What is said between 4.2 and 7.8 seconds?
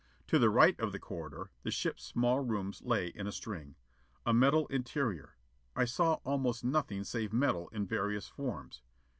A metal interior. I saw almost nothing save metal